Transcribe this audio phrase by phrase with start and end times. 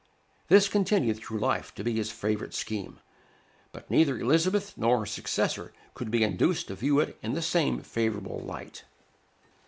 [0.47, 2.99] This continued through life to be his favorite scheme;
[3.71, 7.81] but neither Elizabeth nor her successor could be induced to view it in the same
[7.83, 8.83] favorable light.